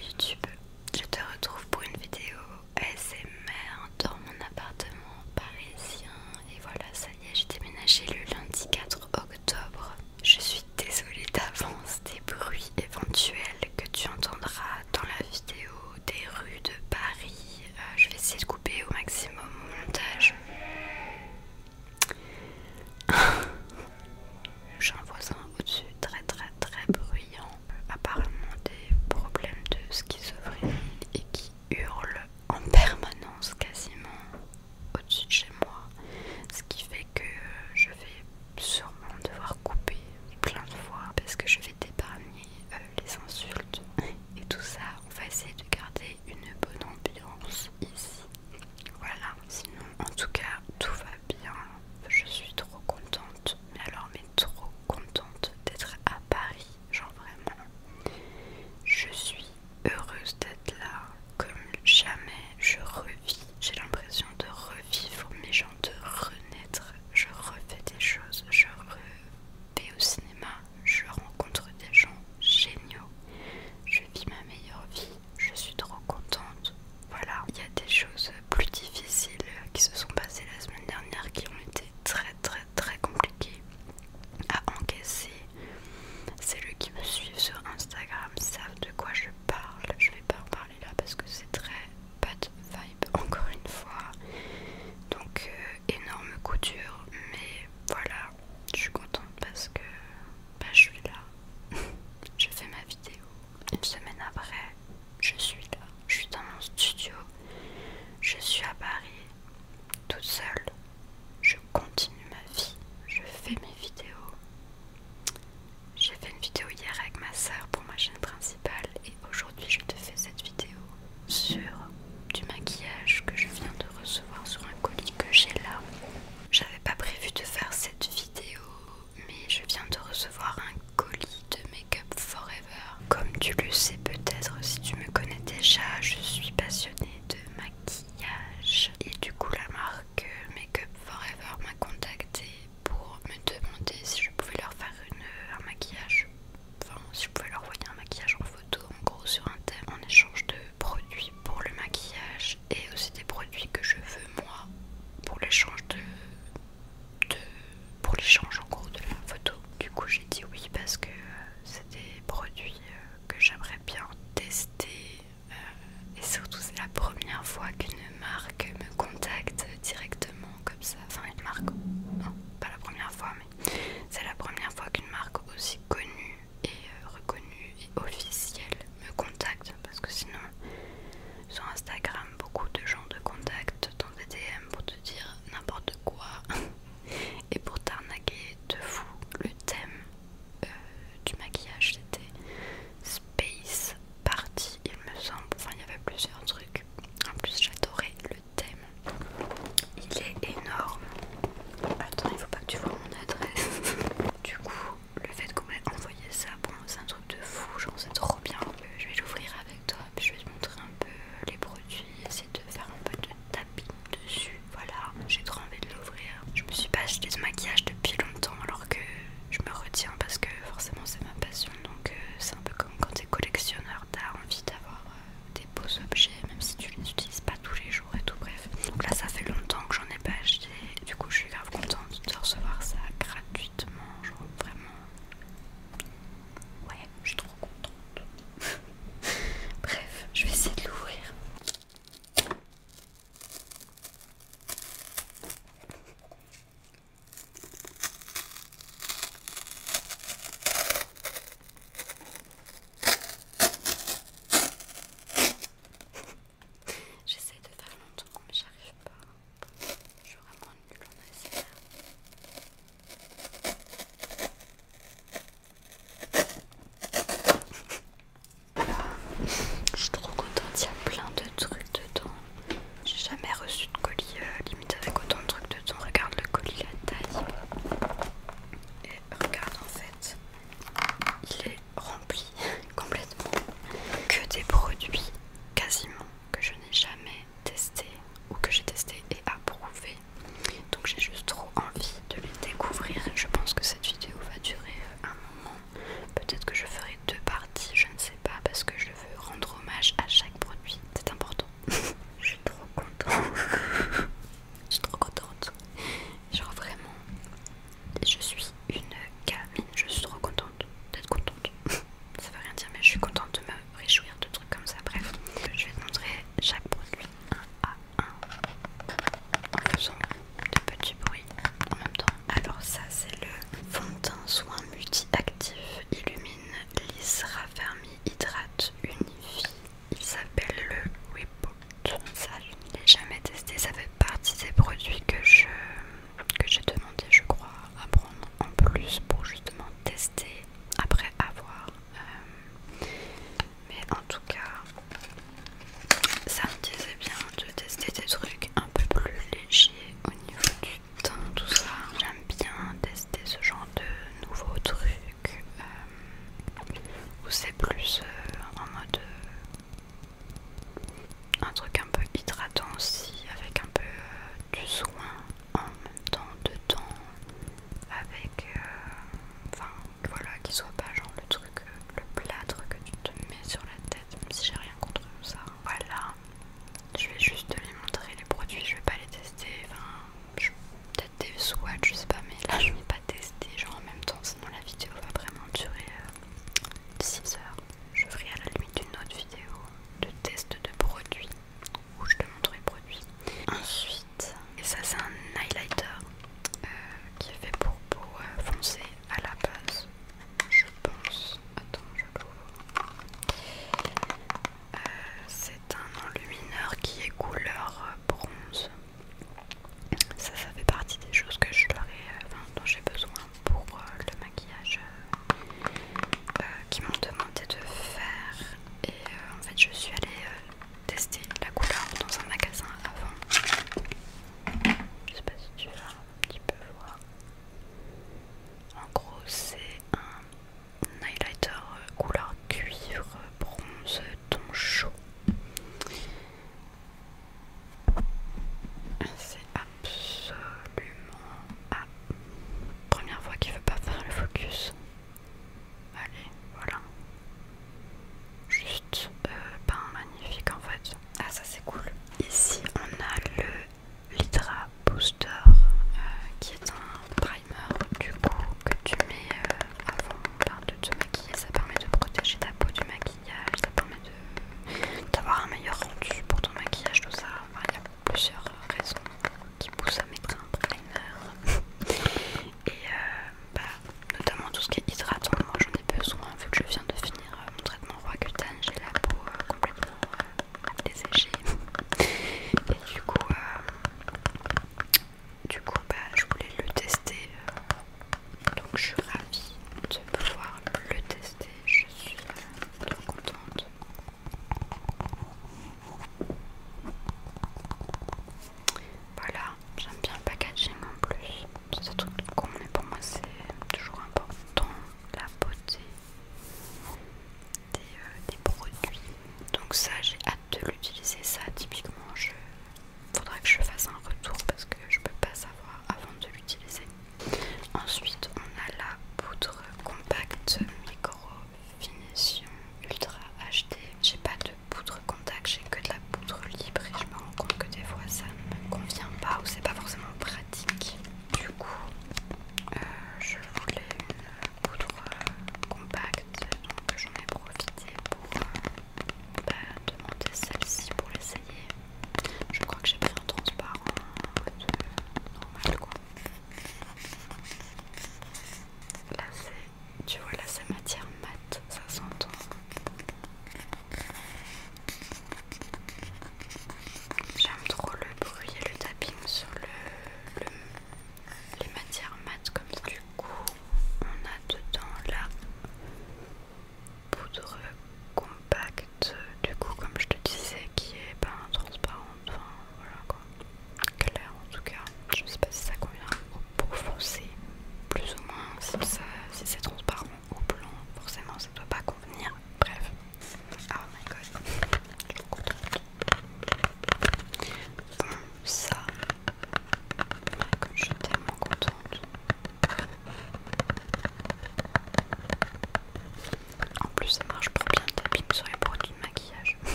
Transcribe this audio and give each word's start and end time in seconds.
YouTube, 0.00 0.51